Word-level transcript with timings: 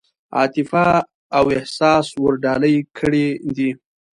عاطفه 0.37 0.87
او 1.37 1.45
احساس 1.57 2.07
ورډالۍ 2.23 2.75
کړي 2.97 3.27
دي. 3.55 3.71